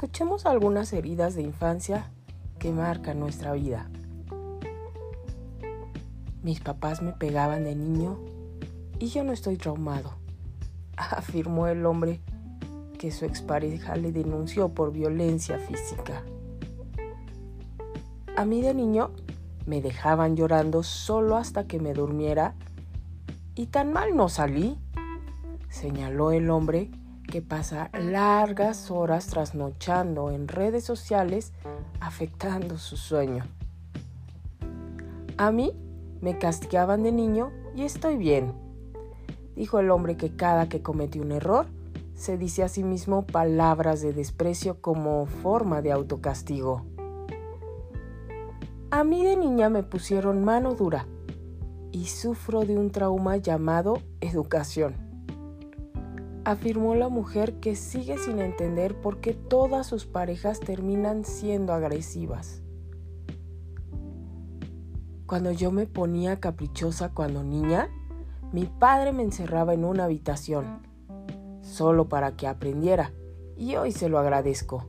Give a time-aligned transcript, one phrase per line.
[0.00, 2.10] Escuchemos algunas heridas de infancia
[2.58, 3.90] que marcan nuestra vida.
[6.42, 8.18] Mis papás me pegaban de niño
[8.98, 10.14] y yo no estoy traumado,
[10.96, 12.22] afirmó el hombre
[12.98, 16.22] que su expareja le denunció por violencia física.
[18.38, 19.10] A mí de niño
[19.66, 22.54] me dejaban llorando solo hasta que me durmiera
[23.54, 24.78] y tan mal no salí,
[25.68, 26.90] señaló el hombre
[27.30, 31.52] que pasa largas horas trasnochando en redes sociales
[32.00, 33.46] afectando su sueño.
[35.38, 35.72] A mí
[36.20, 38.52] me castigaban de niño y estoy bien,
[39.56, 41.66] dijo el hombre que cada que cometió un error
[42.14, 46.84] se dice a sí mismo palabras de desprecio como forma de autocastigo.
[48.90, 51.06] A mí de niña me pusieron mano dura
[51.92, 55.09] y sufro de un trauma llamado educación
[56.44, 62.62] afirmó la mujer que sigue sin entender por qué todas sus parejas terminan siendo agresivas.
[65.26, 67.88] Cuando yo me ponía caprichosa cuando niña,
[68.52, 70.82] mi padre me encerraba en una habitación,
[71.62, 73.12] solo para que aprendiera,
[73.56, 74.88] y hoy se lo agradezco,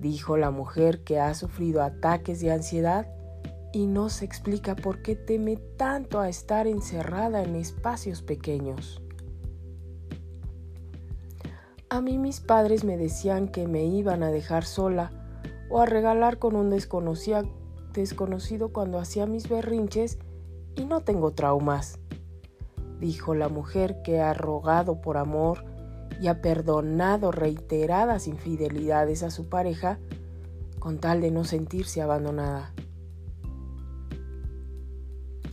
[0.00, 3.06] dijo la mujer que ha sufrido ataques de ansiedad
[3.72, 9.02] y no se explica por qué teme tanto a estar encerrada en espacios pequeños.
[11.88, 15.12] A mí mis padres me decían que me iban a dejar sola
[15.70, 17.48] o a regalar con un desconocido,
[18.72, 20.18] cuando hacía mis berrinches
[20.74, 22.00] y no tengo traumas,
[22.98, 25.64] dijo la mujer que ha rogado por amor
[26.20, 30.00] y ha perdonado reiteradas infidelidades a su pareja
[30.80, 32.74] con tal de no sentirse abandonada.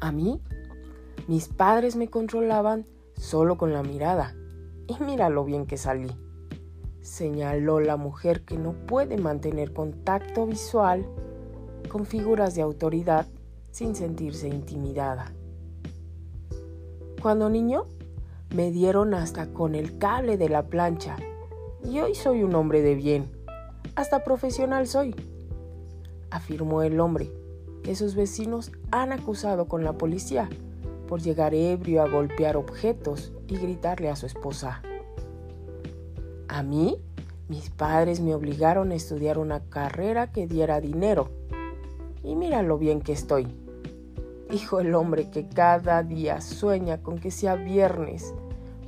[0.00, 0.42] A mí,
[1.28, 4.34] mis padres me controlaban solo con la mirada
[4.86, 6.10] y mira lo bien que salí,
[7.00, 11.06] señaló la mujer que no puede mantener contacto visual
[11.88, 13.26] con figuras de autoridad
[13.70, 15.32] sin sentirse intimidada.
[17.20, 17.84] Cuando niño,
[18.54, 21.16] me dieron hasta con el cable de la plancha
[21.84, 23.30] y hoy soy un hombre de bien,
[23.94, 25.14] hasta profesional soy,
[26.30, 27.30] afirmó el hombre
[27.82, 30.48] que sus vecinos han acusado con la policía
[31.06, 34.82] por llegar ebrio a golpear objetos y gritarle a su esposa.
[36.48, 36.98] A mí,
[37.48, 41.28] mis padres me obligaron a estudiar una carrera que diera dinero.
[42.22, 43.46] Y mira lo bien que estoy.
[44.50, 48.34] Dijo el hombre que cada día sueña con que sea viernes,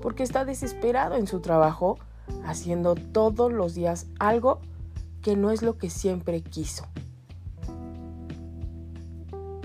[0.02, 1.98] porque está desesperado en su trabajo,
[2.44, 4.60] haciendo todos los días algo
[5.22, 6.84] que no es lo que siempre quiso.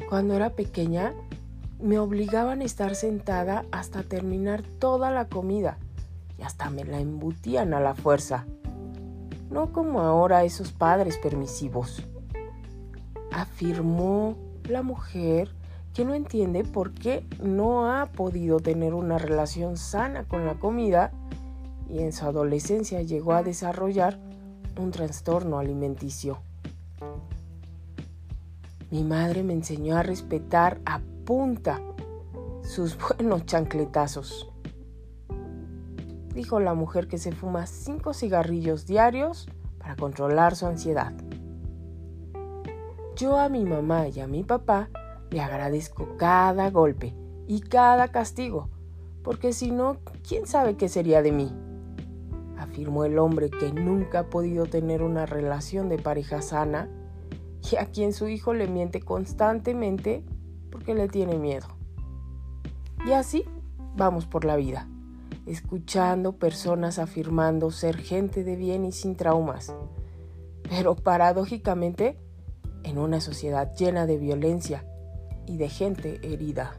[0.10, 1.14] Cuando era pequeña,
[1.84, 5.78] me obligaban a estar sentada hasta terminar toda la comida
[6.40, 8.46] y hasta me la embutían a la fuerza.
[9.52, 12.02] No como ahora esos padres permisivos.
[13.34, 15.50] Afirmó la mujer
[15.94, 21.12] que no entiende por qué no ha podido tener una relación sana con la comida
[21.90, 24.18] y en su adolescencia llegó a desarrollar
[24.80, 26.40] un trastorno alimenticio.
[28.90, 31.82] Mi madre me enseñó a respetar a punta
[32.62, 34.50] sus buenos chancletazos.
[36.34, 39.48] Dijo la mujer que se fuma cinco cigarrillos diarios
[39.78, 41.14] para controlar su ansiedad.
[43.16, 44.90] Yo a mi mamá y a mi papá
[45.30, 47.14] le agradezco cada golpe
[47.48, 48.70] y cada castigo,
[49.24, 49.98] porque si no,
[50.28, 51.54] ¿quién sabe qué sería de mí?
[52.74, 56.90] afirmó el hombre que nunca ha podido tener una relación de pareja sana
[57.72, 60.24] y a quien su hijo le miente constantemente
[60.74, 61.68] porque le tiene miedo.
[63.06, 63.46] Y así
[63.96, 64.88] vamos por la vida,
[65.46, 69.74] escuchando personas afirmando ser gente de bien y sin traumas,
[70.68, 72.18] pero paradójicamente
[72.84, 74.86] en una sociedad llena de violencia
[75.46, 76.76] y de gente herida.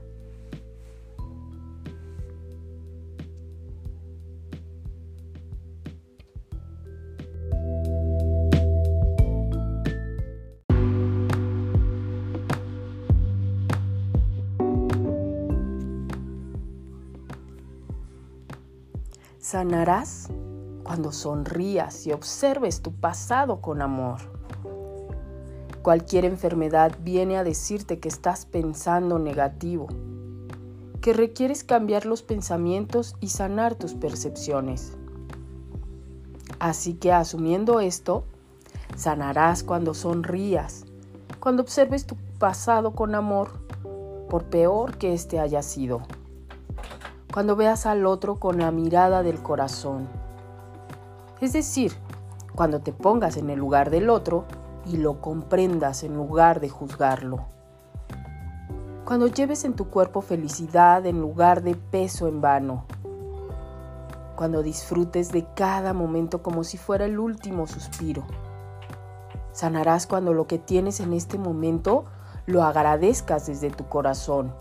[19.55, 20.31] Sanarás
[20.83, 24.19] cuando sonrías y observes tu pasado con amor.
[25.81, 29.87] Cualquier enfermedad viene a decirte que estás pensando negativo,
[31.01, 34.97] que requieres cambiar los pensamientos y sanar tus percepciones.
[36.59, 38.25] Así que asumiendo esto,
[38.97, 40.85] sanarás cuando sonrías,
[41.39, 43.53] cuando observes tu pasado con amor,
[44.29, 46.03] por peor que éste haya sido
[47.35, 50.07] cuando veas al otro con la mirada del corazón.
[51.41, 51.93] Es decir,
[52.55, 54.45] cuando te pongas en el lugar del otro
[54.87, 57.41] y lo comprendas en lugar de juzgarlo.
[59.05, 62.85] Cuando lleves en tu cuerpo felicidad en lugar de peso en vano.
[64.37, 68.23] Cuando disfrutes de cada momento como si fuera el último suspiro.
[69.51, 72.05] Sanarás cuando lo que tienes en este momento
[72.47, 74.55] lo agradezcas desde tu corazón.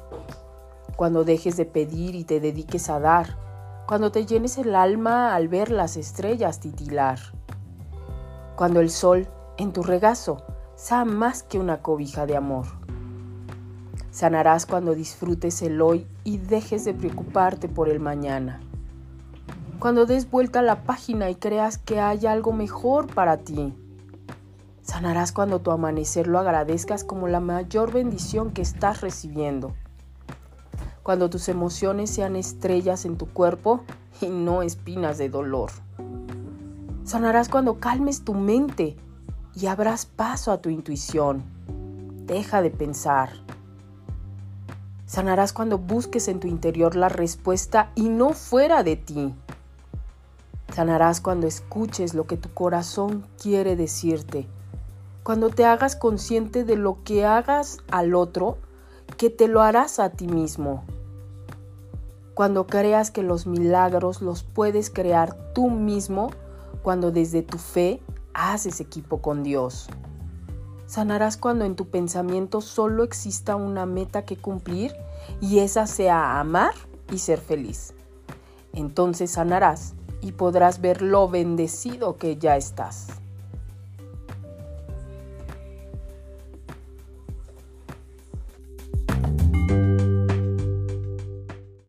[0.96, 3.38] Cuando dejes de pedir y te dediques a dar.
[3.88, 7.20] Cuando te llenes el alma al ver las estrellas titilar.
[8.56, 10.44] Cuando el sol en tu regazo
[10.76, 12.66] sea más que una cobija de amor.
[14.12, 18.62] Sanarás cuando disfrutes el hoy y dejes de preocuparte por el mañana.
[19.80, 23.76] Cuando des vuelta a la página y creas que hay algo mejor para ti.
[24.84, 29.74] Sanarás cuando tu amanecer lo agradezcas como la mayor bendición que estás recibiendo.
[31.04, 33.82] Cuando tus emociones sean estrellas en tu cuerpo
[34.22, 35.70] y no espinas de dolor.
[37.04, 38.96] Sanarás cuando calmes tu mente
[39.54, 41.44] y abras paso a tu intuición.
[42.26, 43.32] Deja de pensar.
[45.06, 49.36] Sanarás cuando busques en tu interior la respuesta y no fuera de ti.
[50.74, 54.48] Sanarás cuando escuches lo que tu corazón quiere decirte.
[55.22, 58.58] Cuando te hagas consciente de lo que hagas al otro,
[59.18, 60.84] que te lo harás a ti mismo.
[62.34, 66.32] Cuando creas que los milagros los puedes crear tú mismo,
[66.82, 68.02] cuando desde tu fe
[68.34, 69.88] haces equipo con Dios.
[70.88, 74.94] Sanarás cuando en tu pensamiento solo exista una meta que cumplir
[75.42, 76.74] y esa sea amar
[77.12, 77.94] y ser feliz.
[78.74, 83.08] Entonces sanarás y podrás ver lo bendecido que ya estás.